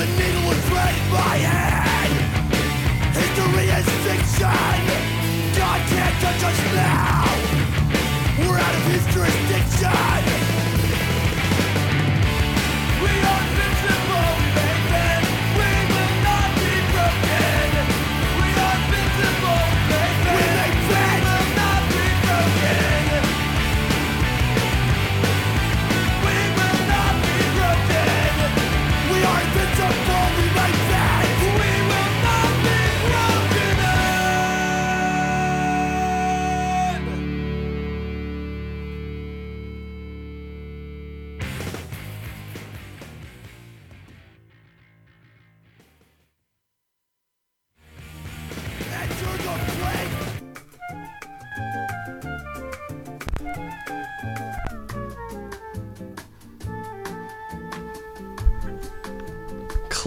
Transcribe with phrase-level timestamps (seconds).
[0.00, 2.10] a needle and thread in my head.
[3.18, 4.78] History is fiction.
[5.58, 7.26] God can't touch us now.
[8.38, 10.37] We're out of his jurisdiction.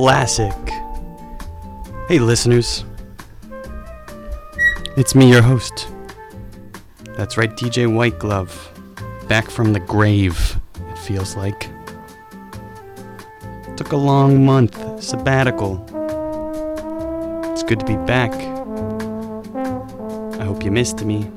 [0.02, 0.52] Classic.
[2.08, 2.84] Hey, listeners.
[4.98, 5.90] It's me, your host.
[7.18, 8.50] That's right, DJ Whitegluv.
[9.28, 10.60] Back from the grave,
[10.90, 11.70] it feels like.
[13.78, 15.86] Took a long month, sabbatical.
[17.52, 18.34] It's good to be back.
[20.42, 21.30] I hope you missed me.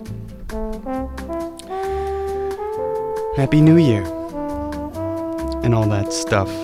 [3.36, 4.04] Happy New Year.
[5.62, 6.63] And all that stuff.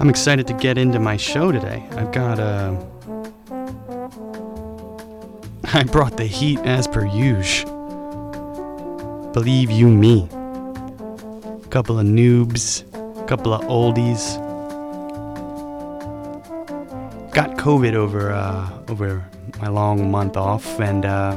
[0.00, 1.84] I'm excited to get into my show today.
[1.92, 2.76] I've got uh
[5.74, 7.72] I brought the heat as per usual.
[9.32, 10.28] Believe you me.
[11.70, 12.84] Couple of noobs,
[13.26, 14.38] couple of oldies.
[17.32, 19.28] Got COVID over uh over
[19.60, 21.34] my long month off and uh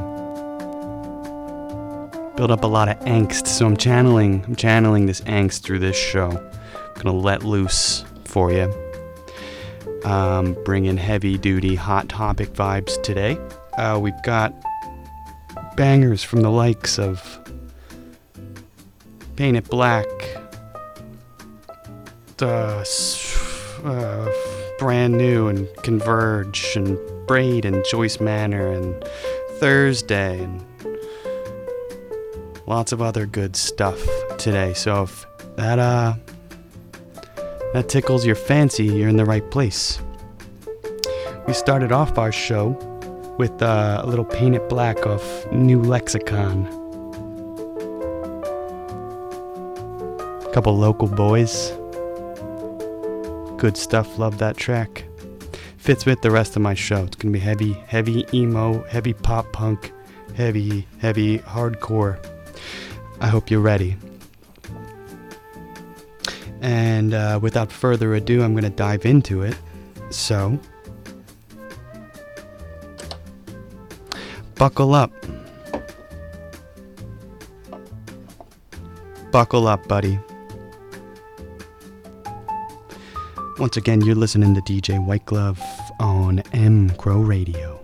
[2.36, 5.98] built up a lot of angst, so I'm channeling I'm channeling this angst through this
[5.98, 6.30] show.
[6.30, 8.74] I'm gonna let loose for you.
[10.06, 13.38] Um, bringing heavy duty hot topic vibes today.
[13.78, 14.54] Uh, we've got
[15.76, 17.40] bangers from the likes of
[19.36, 20.08] Paint It Black,
[22.42, 22.84] uh,
[23.84, 24.30] uh,
[24.80, 29.04] Brand New, and Converge, and Braid, and Joyce Manor, and
[29.60, 30.66] Thursday, and
[32.66, 34.00] lots of other good stuff
[34.38, 34.74] today.
[34.74, 35.26] So if
[35.58, 36.16] that uh
[37.74, 40.02] that tickles your fancy, you're in the right place.
[41.48, 42.70] We started off our show
[43.38, 46.68] with uh, a little Paint It Black of New Lexicon.
[50.46, 51.72] A Couple local boys.
[53.58, 55.06] Good stuff, love that track.
[55.78, 57.04] Fits with the rest of my show.
[57.04, 59.92] It's gonna be heavy, heavy emo, heavy pop punk,
[60.36, 62.24] heavy, heavy hardcore.
[63.20, 63.98] I hope you're ready.
[66.62, 69.58] And uh, without further ado, I'm going to dive into it.
[70.12, 70.60] So,
[74.56, 75.12] buckle up.
[79.32, 80.20] Buckle up, buddy.
[83.58, 85.60] Once again, you're listening to DJ Whitegluv
[86.00, 87.81] on M Crow Radio.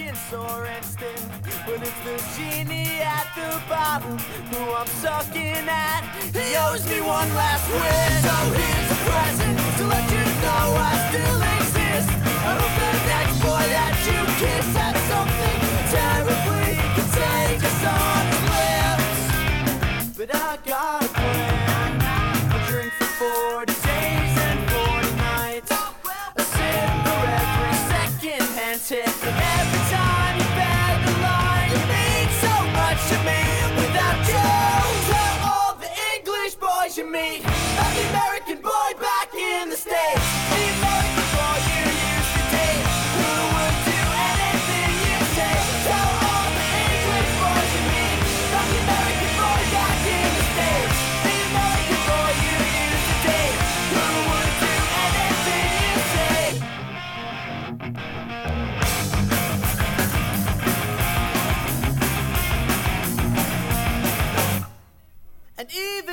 [0.00, 1.28] skin sore and stiff.
[1.66, 4.16] But it's the genie at the bottom
[4.50, 6.02] who I'm sucking at.
[6.32, 8.12] He owes me one last win.
[8.26, 12.10] So here's a present to let you know I still exist.
[12.48, 15.58] I hope the next boy that you kiss has something
[15.96, 20.16] terribly contagious on his lips.
[20.16, 20.99] But I got.
[37.10, 37.49] me.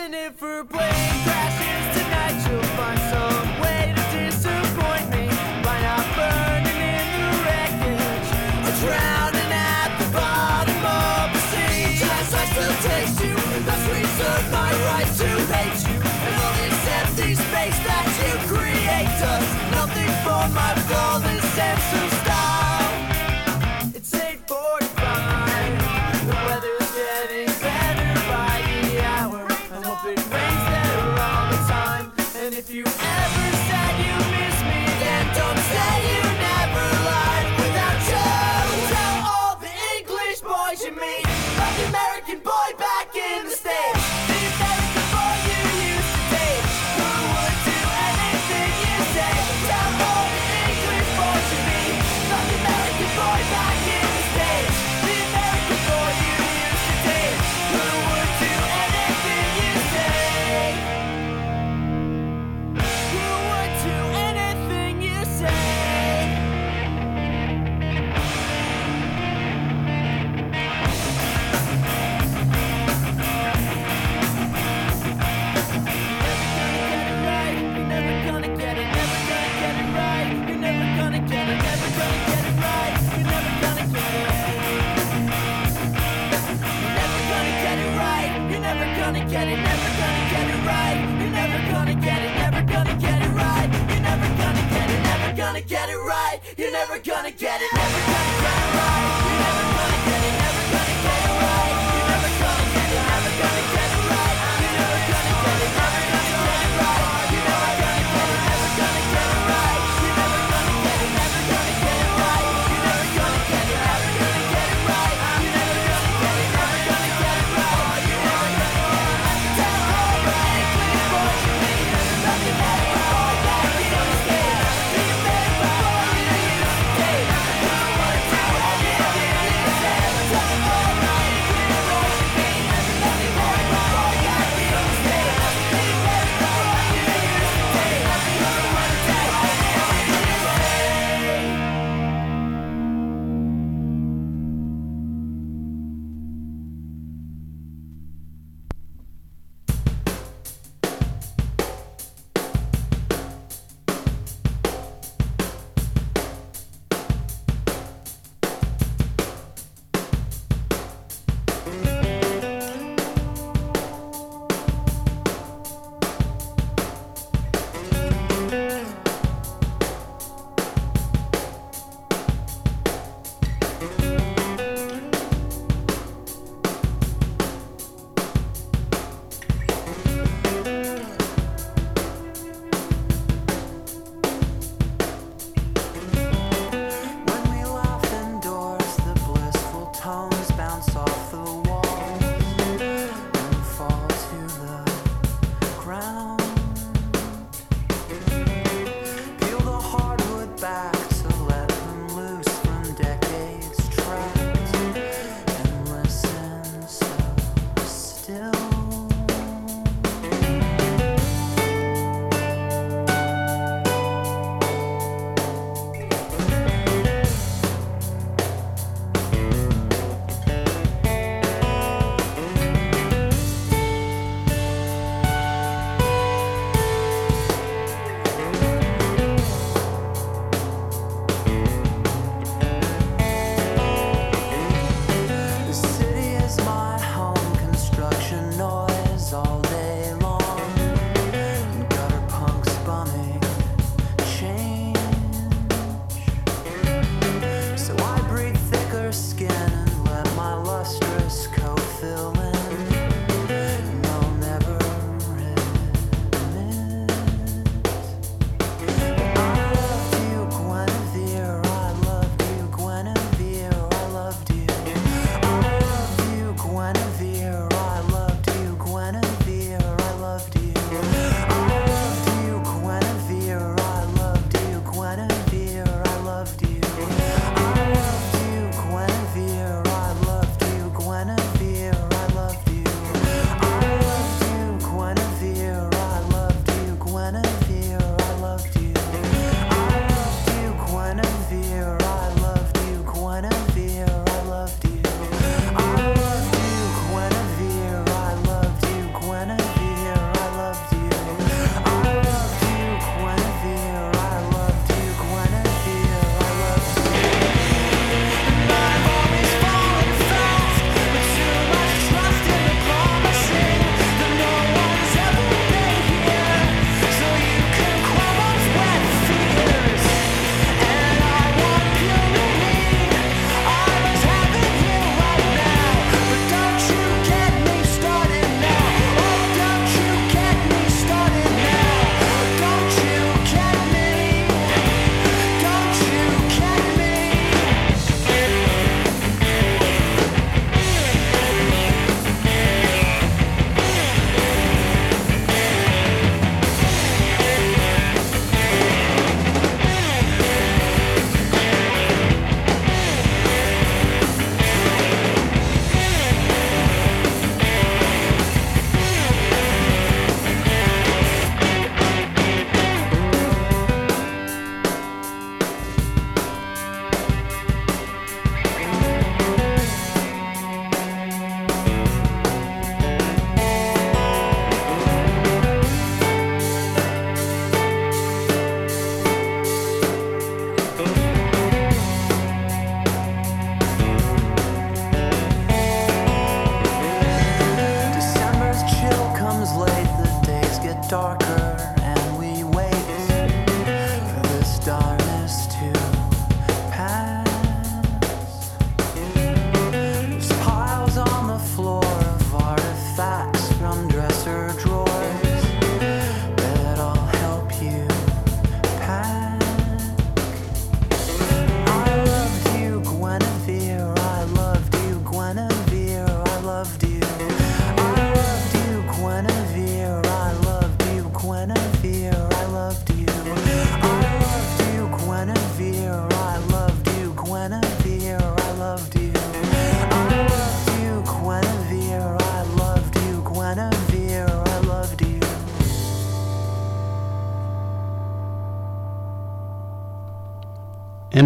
[0.10, 2.40] If for plane crashes tonight.
[2.48, 5.28] You'll find some way to disappoint me
[5.68, 8.30] by not burning in the wreckage
[8.64, 12.00] or drowning at the bottom of the sea.
[12.00, 16.00] Yes, I still taste you, and thus reserve my right to hate you.
[16.00, 21.37] And all this empty space that you create does nothing for my golden.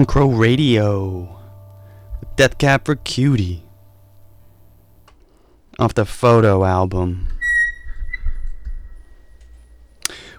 [0.05, 1.39] Crow Radio.
[2.36, 3.63] Death Cab for Cutie.
[5.79, 7.27] Off the photo album.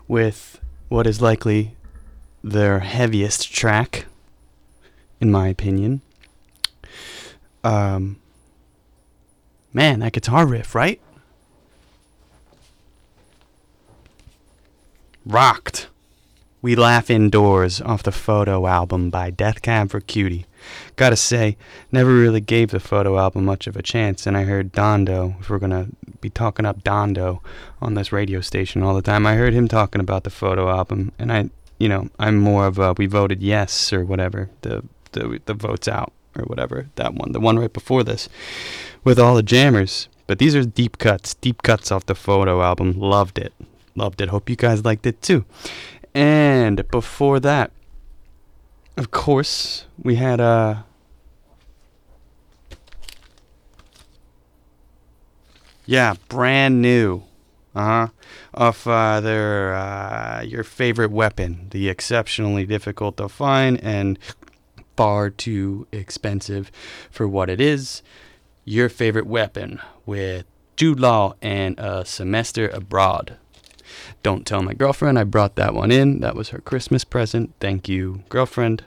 [0.08, 1.76] With what is likely
[2.42, 4.06] their heaviest track,
[5.20, 6.00] in my opinion.
[7.62, 8.18] Um,
[9.72, 11.00] man, that guitar riff, right?
[15.24, 15.88] Rocked.
[16.62, 20.46] We Laugh Indoors off the photo album by Death Cab for Cutie.
[20.94, 21.56] Gotta say,
[21.90, 25.50] never really gave the photo album much of a chance, and I heard Dondo, if
[25.50, 25.88] we're gonna
[26.20, 27.40] be talking up Dondo
[27.80, 31.10] on this radio station all the time, I heard him talking about the photo album,
[31.18, 31.50] and I,
[31.80, 35.88] you know, I'm more of a we voted yes or whatever, the, the, the votes
[35.88, 38.28] out or whatever, that one, the one right before this,
[39.02, 40.08] with all the jammers.
[40.28, 42.92] But these are deep cuts, deep cuts off the photo album.
[43.00, 43.52] Loved it.
[43.94, 44.30] Loved it.
[44.30, 45.44] Hope you guys liked it too.
[46.14, 47.70] And before that,
[48.96, 50.82] of course, we had uh
[55.86, 57.24] Yeah, brand new.
[57.74, 58.08] Uh-huh.
[58.52, 64.18] Of uh, their uh, your favorite weapon, the exceptionally difficult to find and
[64.96, 66.70] far too expensive
[67.10, 68.02] for what it is.
[68.64, 70.44] Your favorite weapon with
[70.76, 73.36] Jude Law and a semester abroad.
[74.22, 76.20] Don't tell my girlfriend I brought that one in.
[76.20, 77.52] That was her Christmas present.
[77.60, 78.84] Thank you, girlfriend,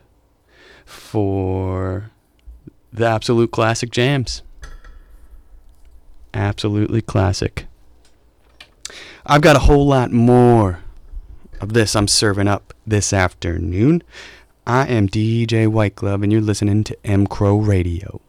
[0.85, 2.11] for
[2.91, 4.41] the absolute classic jams.
[6.33, 7.65] Absolutely classic.
[9.25, 10.79] I've got a whole lot more
[11.59, 14.03] of this I'm serving up this afternoon.
[14.67, 18.21] I am DJ Whitegluv, and you're listening to M Crow Radio.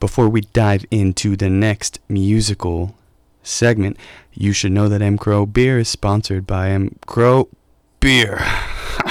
[0.00, 2.94] Before we dive into the next musical
[3.48, 3.96] segment,
[4.32, 7.48] you should know that M Crow Beer is sponsored by M Crow
[8.00, 8.40] Beer.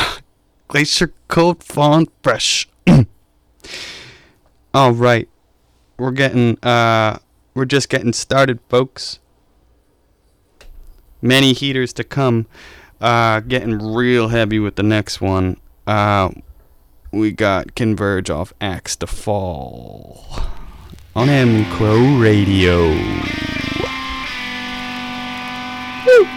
[0.67, 2.67] Glacier Cold Fawn Fresh.
[4.73, 5.27] All right.
[5.97, 7.17] We're getting uh
[7.53, 9.19] we're just getting started, folks.
[11.21, 12.45] Many heaters to come.
[13.01, 15.57] Uh getting real heavy with the next one.
[15.85, 16.29] Uh
[17.11, 20.25] we got Converge off Axe to Fall
[21.15, 23.56] on M Crow Radio.
[26.07, 26.36] M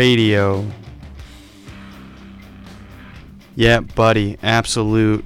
[0.00, 0.64] Radio.
[3.54, 5.22] Yeah, buddy, absolute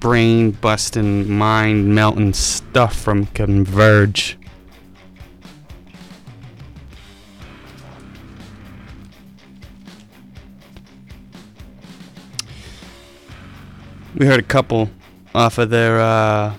[0.00, 4.36] brain busting, mind melting stuff from Converge.
[14.16, 14.90] We heard a couple
[15.36, 16.54] off of their uh,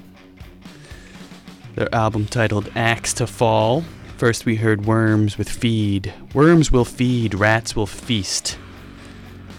[1.76, 3.84] their album titled Axe to Fall.
[4.18, 6.14] First, we heard Worms Will Feed.
[6.34, 8.58] Worms will feed, rats will feast.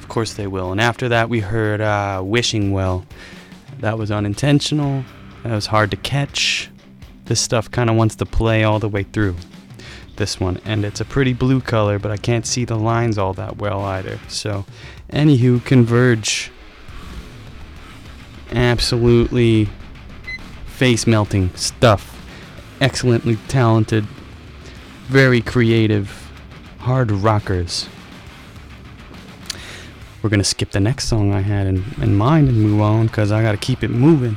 [0.01, 0.73] Of course, they will.
[0.73, 3.05] And after that, we heard uh, Wishing Well.
[3.81, 5.05] That was unintentional.
[5.43, 6.71] That was hard to catch.
[7.27, 9.37] This stuff kind of wants to play all the way through.
[10.17, 10.59] This one.
[10.65, 13.85] And it's a pretty blue color, but I can't see the lines all that well
[13.85, 14.19] either.
[14.29, 14.65] So,
[15.13, 16.51] anywho, Converge.
[18.53, 19.69] Absolutely
[20.67, 22.15] face melting stuff.
[22.81, 24.07] Excellently talented,
[25.07, 26.31] very creative,
[26.79, 27.89] hard rockers.
[30.21, 33.31] We're gonna skip the next song I had in, in mind and move on because
[33.31, 34.37] I gotta keep it moving.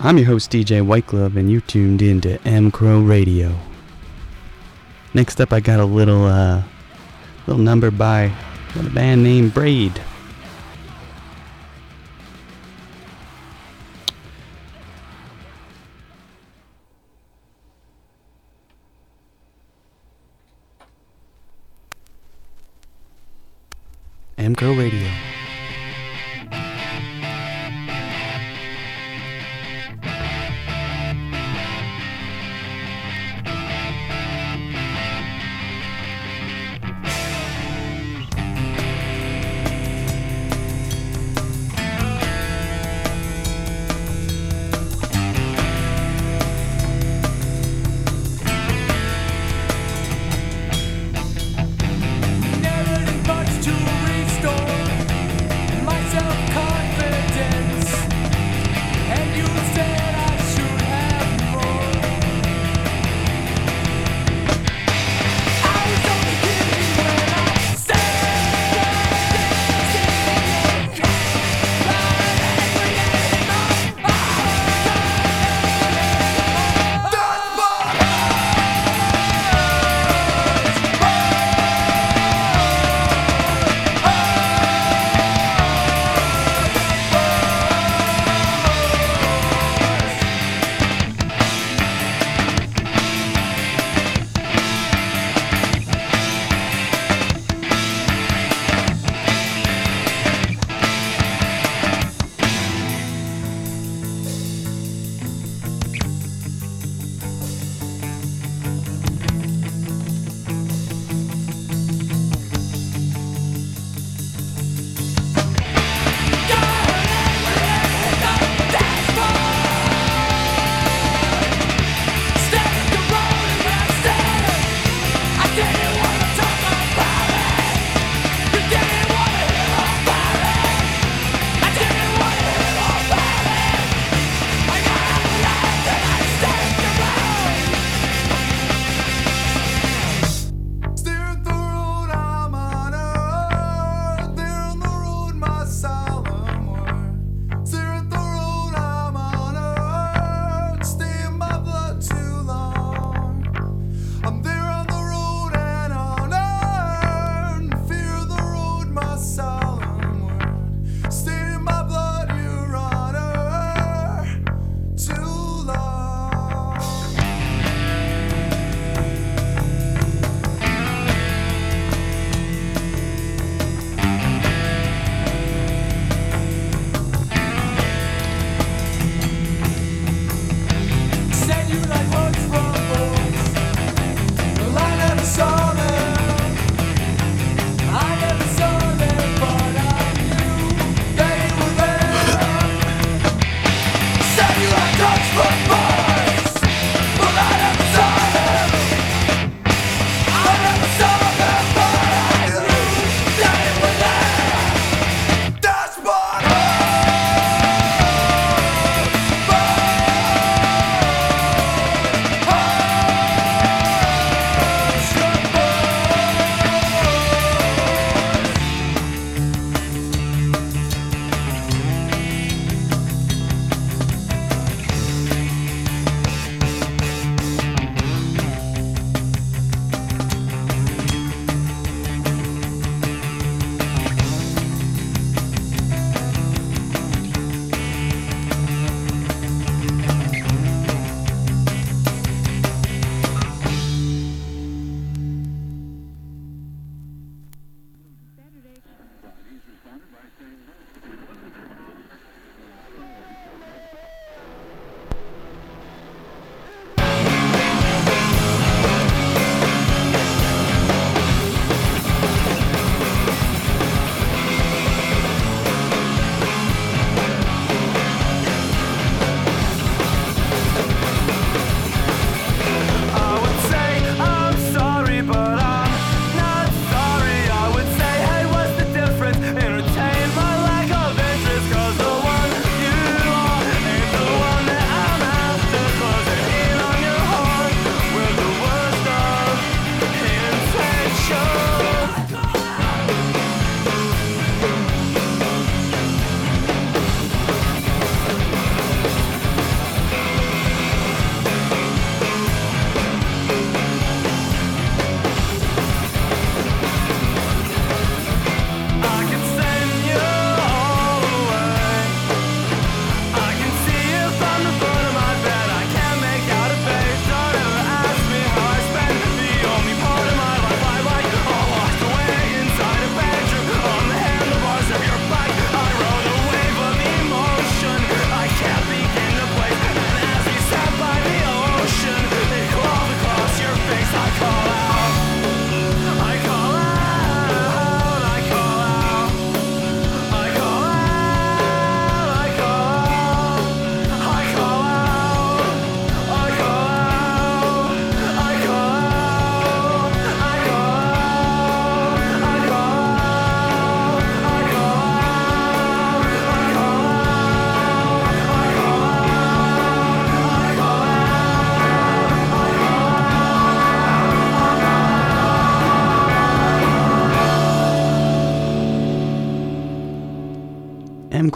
[0.00, 3.54] I'm your host DJ Whitegluv, and you tuned in to M Crow Radio.
[5.12, 6.62] Next up, I got a little uh,
[7.46, 8.32] little number by
[8.74, 10.00] a band named Braid.
[24.46, 25.35] M Crow Radio.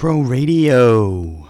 [0.01, 1.47] Crow Radio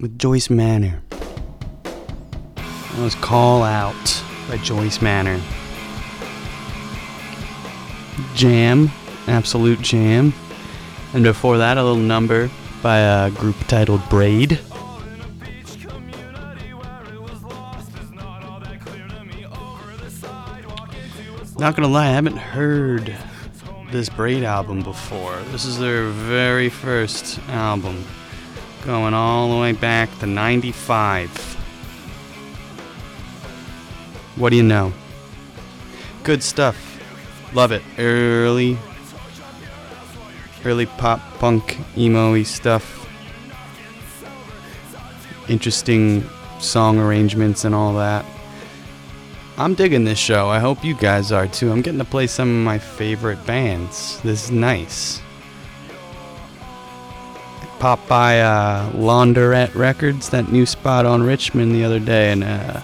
[0.00, 1.00] with Joyce Manor.
[1.84, 5.40] That was Call Out by Joyce Manor.
[8.34, 8.90] Jam,
[9.28, 10.34] Absolute Jam.
[11.14, 12.50] And before that, a little number
[12.82, 14.58] by a group titled Braid.
[21.56, 23.16] Not gonna lie, I haven't heard
[23.90, 25.36] this Braid album before.
[25.52, 28.04] This is their very first album,
[28.84, 31.30] going all the way back to 95.
[34.36, 34.92] What do you know?
[36.24, 36.76] Good stuff.
[37.54, 37.82] Love it.
[37.98, 38.76] Early,
[40.64, 43.08] early pop punk emo stuff.
[45.48, 46.28] Interesting
[46.58, 48.24] song arrangements and all that.
[49.58, 50.48] I'm digging this show.
[50.48, 51.72] I hope you guys are too.
[51.72, 54.20] I'm getting to play some of my favorite bands.
[54.20, 55.22] This is nice.
[57.78, 62.80] Popped by uh, Laundrette Records, that new spot on Richmond the other day, and uh,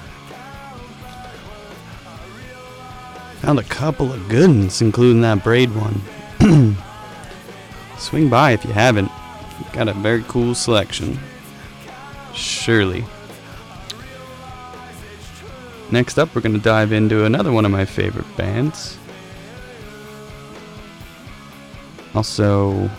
[3.41, 6.01] found a couple of good ones, including that braid one.
[7.99, 9.11] Swing by if you haven't.
[9.75, 11.19] Got a very cool selection.
[12.35, 13.05] Surely.
[15.93, 18.97] Next up, we're going to dive into another one of my favorite bands.
[22.15, 22.91] Also,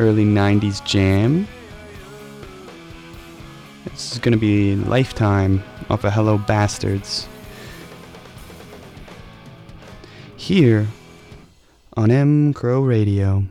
[0.00, 1.46] early 90s jam.
[3.84, 7.28] This is going to be Lifetime off of Hello Bastards.
[10.36, 10.88] Here
[11.96, 13.44] on M Crow Radio.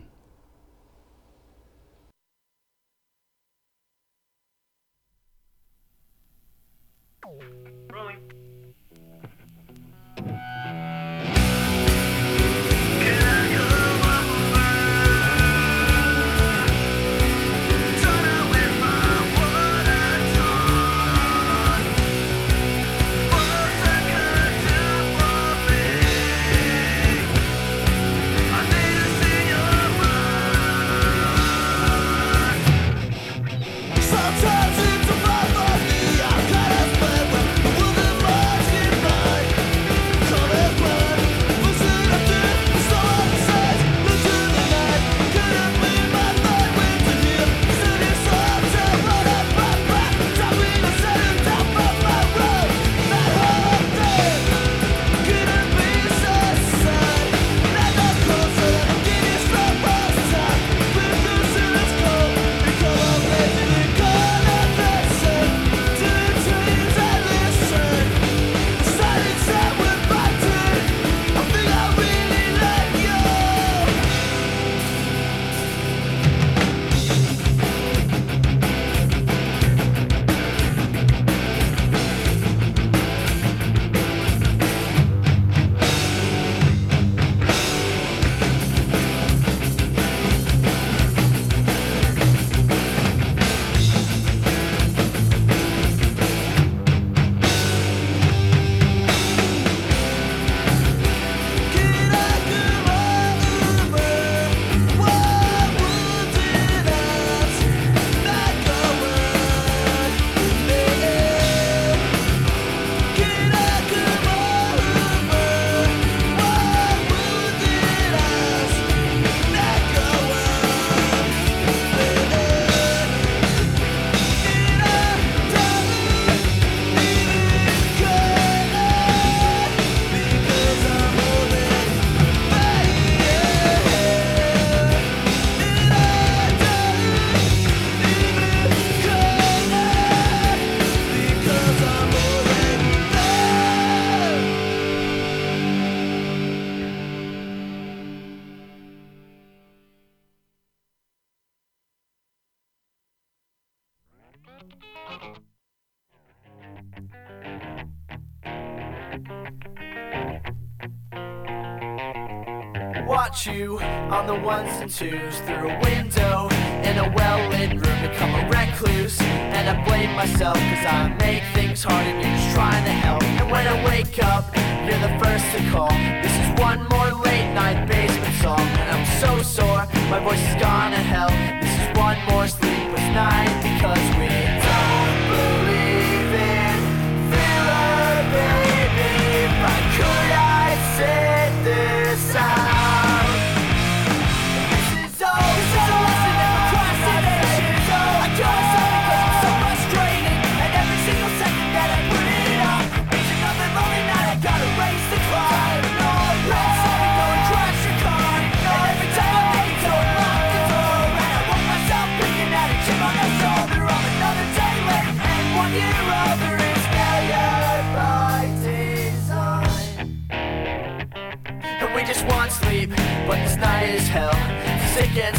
[164.26, 166.48] The ones and twos through a window
[166.82, 169.20] in a well lit room become a recluse.
[169.20, 173.22] And I blame myself cause I make things hard and you're just trying to help.
[173.22, 174.44] And when I wake up,
[174.84, 175.94] you're the first to call.
[176.22, 178.66] This is one more late night basement song.
[178.82, 181.30] And I'm so sore, my voice is gone to hell.
[181.62, 184.15] This is one more sleepless night because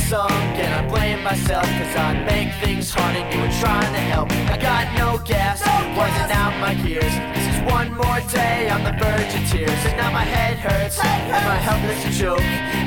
[0.10, 4.00] And and I blame myself, cause I make things hard and you were trying to
[4.00, 4.32] help.
[4.32, 5.60] I got no gas,
[5.98, 7.12] wasn't out my gears.
[7.36, 10.98] This is one more day on the verge of tears, and now my head hurts,
[11.04, 12.87] and my health is a joke.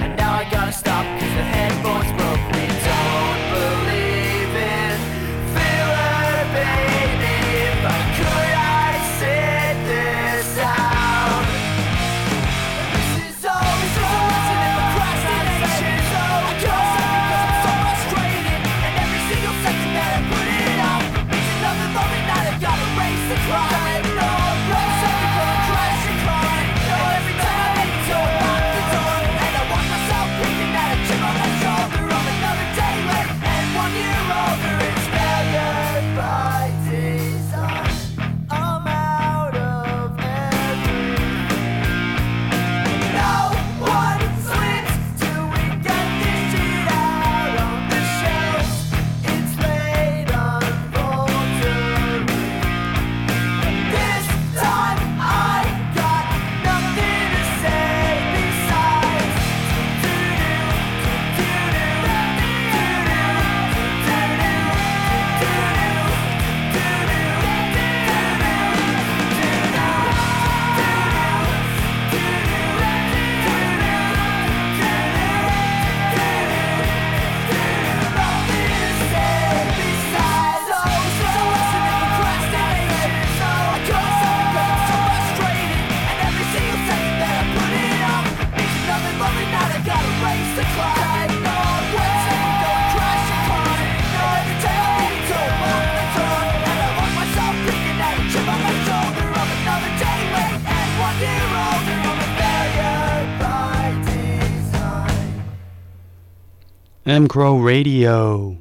[107.11, 108.57] M Crow Radio.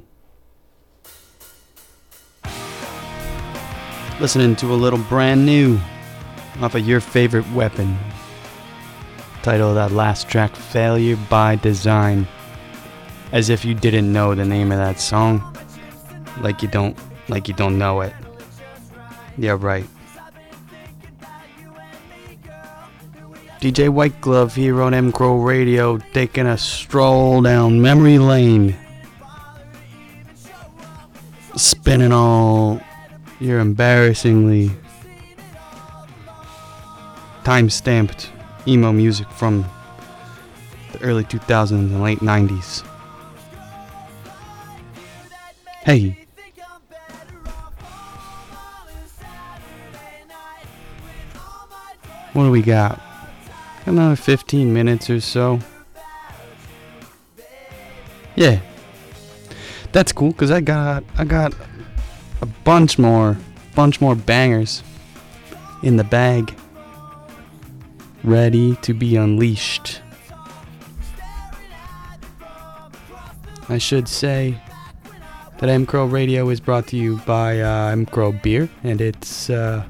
[4.18, 5.78] Listening to a little brand new
[6.60, 7.96] off of your favorite weapon.
[9.44, 12.26] Title of that last track, Failure by Design.
[13.30, 15.56] As if you didn't know the name of that song.
[16.40, 16.98] Like you don't
[17.28, 18.12] like you don't know it.
[19.38, 19.86] Yeah, right.
[23.60, 28.74] DJ Whitegluv here on M Crow Radio, taking a stroll down memory lane.
[31.56, 32.80] Spinning all
[33.38, 34.70] your embarrassingly
[37.44, 38.30] time stamped
[38.66, 39.66] emo music from
[40.92, 42.82] the early 2000s and late 90s.
[45.82, 46.26] Hey,
[52.32, 53.09] what do we got?
[53.90, 55.58] Another 15 minutes or so.
[58.36, 58.60] Yeah.
[59.90, 61.52] That's cool cuz I got I got
[62.40, 63.36] a bunch more
[63.74, 64.84] bunch more bangers
[65.82, 66.54] in the bag
[68.22, 70.02] ready to be unleashed.
[73.68, 74.56] I should say
[75.58, 79.50] that M Crow Radio is brought to you by uh, M Crow Beer and it's
[79.50, 79.82] uh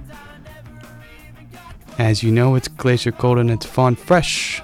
[2.01, 4.62] as you know, it's glacier cold and it's fun fresh.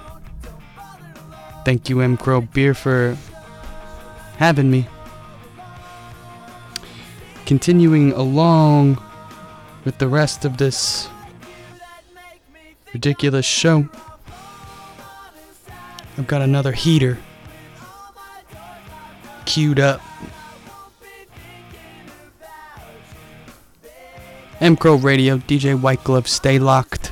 [1.65, 3.15] Thank you, M Crow Beer, for
[4.37, 4.87] having me.
[7.45, 9.01] Continuing along
[9.85, 11.07] with the rest of this
[12.91, 13.87] ridiculous show,
[16.17, 17.19] I've got another heater
[19.45, 20.01] queued up.
[24.59, 27.11] M Crow Radio, DJ Whitegluv, stay locked.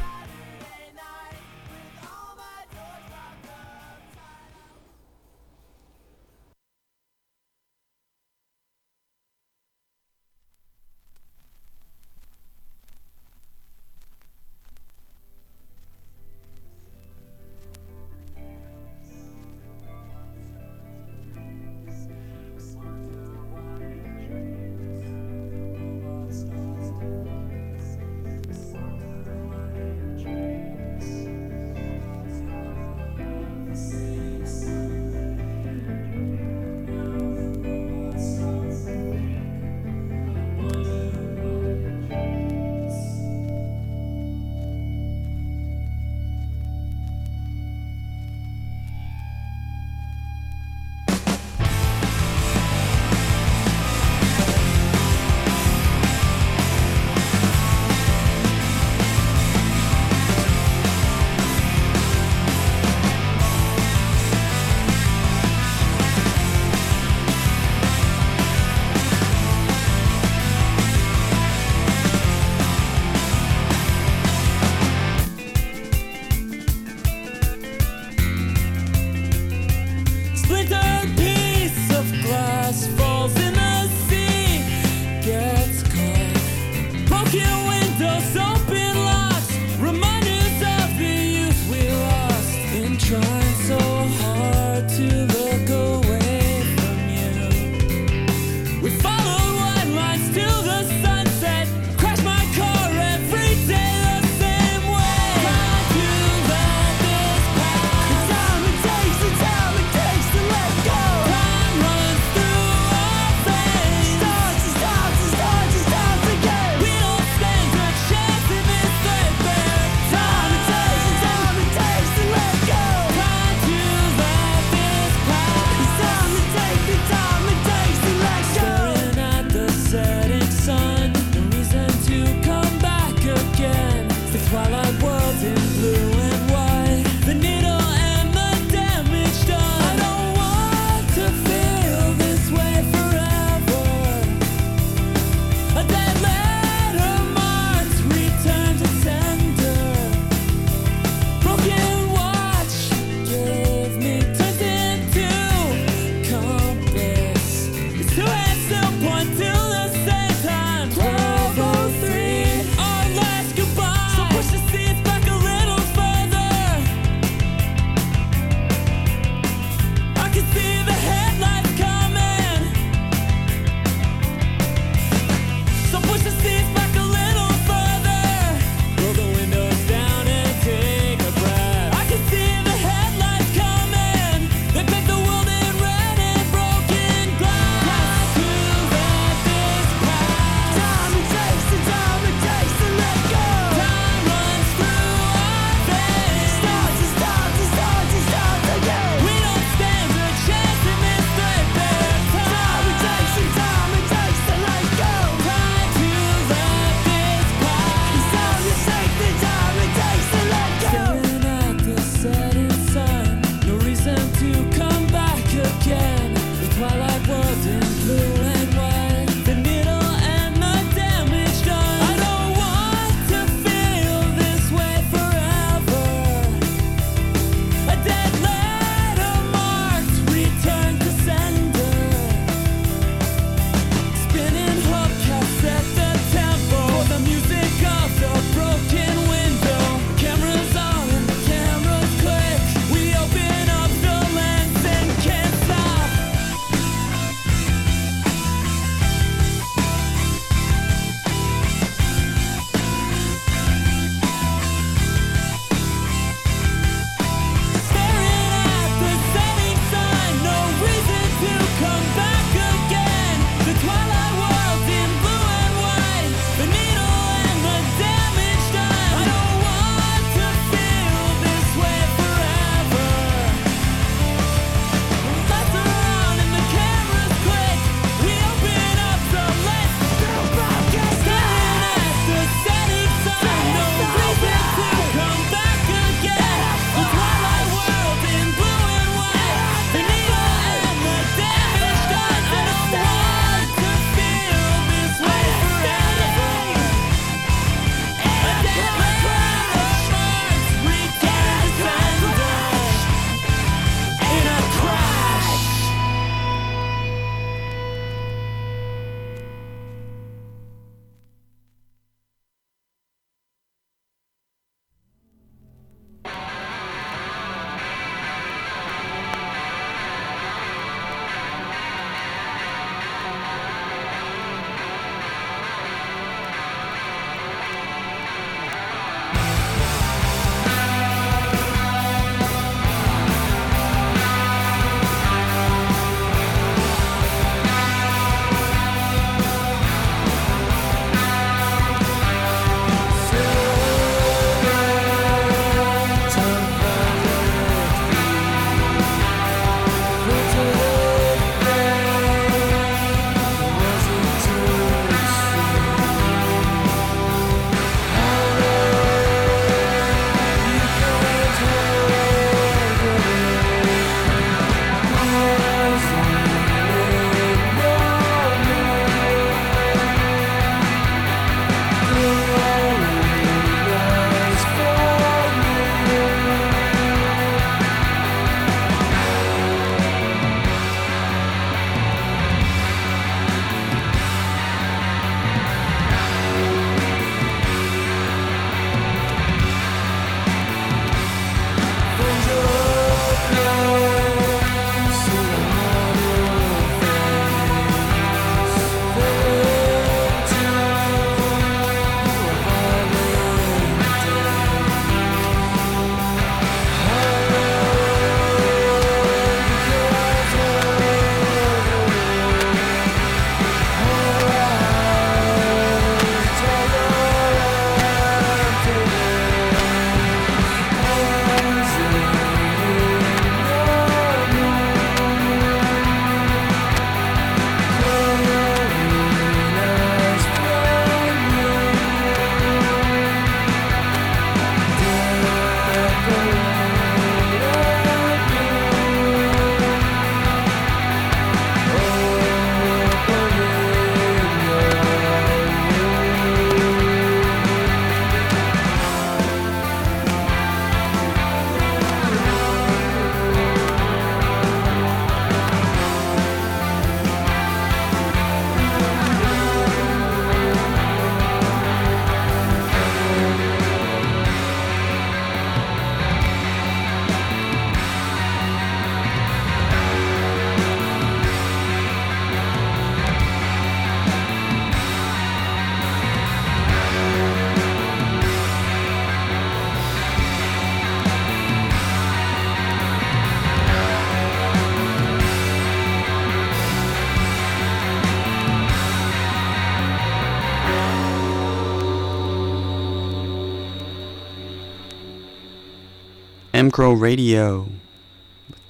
[496.96, 497.90] Crow Radio,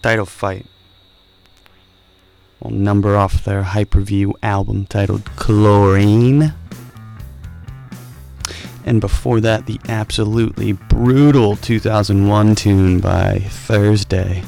[0.03, 0.67] title fight.
[2.59, 6.53] Will number off their Hyperview album titled Chlorine.
[8.85, 14.43] And before that, the absolutely brutal 2001 tune by Thursday.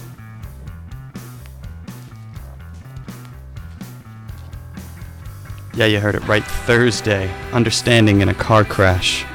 [5.73, 6.43] Yeah, you heard it right.
[6.43, 7.33] Thursday.
[7.53, 9.25] Understanding in a car crash.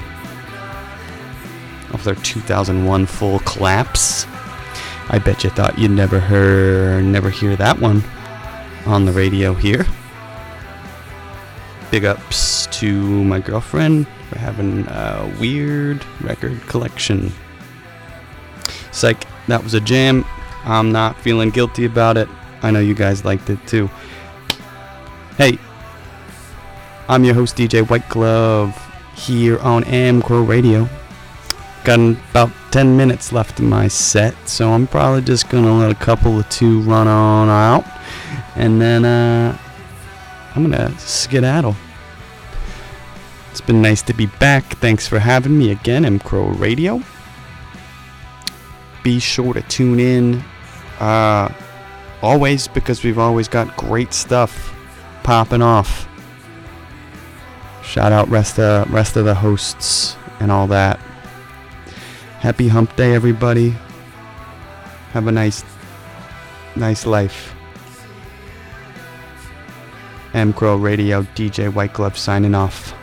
[2.04, 4.26] Their 2001 full collapse.
[5.08, 8.02] I bet you thought you'd never hear, never hear that one
[8.86, 9.86] on the radio here.
[11.92, 17.32] Big ups to my girlfriend for having a weird record collection.
[18.90, 20.24] Psych, that was a jam.
[20.64, 22.28] I'm not feeling guilty about it.
[22.62, 23.88] I know you guys liked it too.
[25.36, 25.58] Hey,
[27.08, 28.76] I'm your host DJ Whitegluv
[29.14, 30.88] here on M Crow Radio.
[31.84, 31.98] Got
[32.30, 36.38] about 10 minutes left in my set, so I'm probably just gonna let a couple
[36.38, 37.84] of two run on out,
[38.54, 39.58] and then uh,
[40.54, 41.74] I'm gonna skedaddle.
[43.50, 44.64] It's been nice to be back.
[44.76, 47.02] Thanks for having me again, M Crow Radio.
[49.02, 50.42] Be sure to tune in,
[51.00, 51.52] uh,
[52.22, 54.72] always because we've always got great stuff
[55.24, 56.08] popping off.
[57.82, 61.00] Shout out rest of rest of the hosts and all that.
[62.42, 63.70] Happy hump day everybody.
[65.12, 65.62] Have a nice
[66.74, 67.54] nice life.
[70.34, 72.94] M Crow Radio DJ Whitegluv signing off.